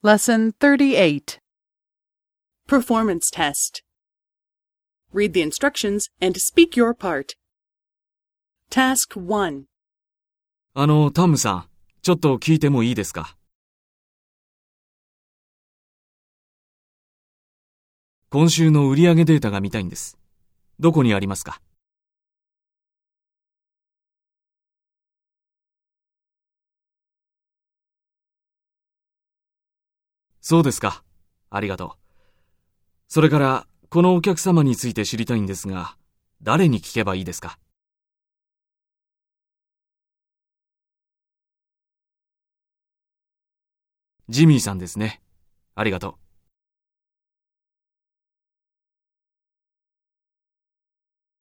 [0.00, 1.40] Lesson 38
[2.68, 3.82] Performance Test
[5.12, 7.34] Read the instructions and speak your part.
[8.70, 9.64] Task 1
[10.74, 11.68] あの、タムさん、
[12.02, 13.36] ちょっと聞いてもいいですか
[18.30, 20.16] 今週の売上データが見たいんです。
[20.78, 21.60] どこにありますか
[30.50, 31.04] そうですか。
[31.50, 31.90] ありがとう。
[33.06, 35.98] それから、このお客様について知りたいんですが、
[36.40, 37.58] 誰に聞けばいいですか？
[44.30, 45.20] ジミーさんですね。
[45.74, 46.27] ありがとう。